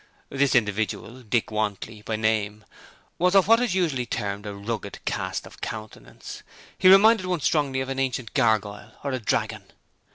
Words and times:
This 0.29 0.55
individual, 0.55 1.21
Dick 1.21 1.51
Wantley 1.51 2.01
by 2.03 2.15
name, 2.15 2.65
was 3.19 3.35
of 3.35 3.47
what 3.47 3.59
is 3.59 3.75
usually 3.75 4.07
termed 4.07 4.47
a 4.47 4.55
'rugged' 4.55 4.97
cast 5.05 5.45
of 5.45 5.61
countenance. 5.61 6.41
He 6.75 6.89
reminded 6.89 7.27
one 7.27 7.41
strongly 7.41 7.81
of 7.81 7.89
an 7.89 7.99
ancient 7.99 8.33
gargoyle, 8.33 8.93
or 9.03 9.11
a 9.11 9.19
dragon. 9.19 9.61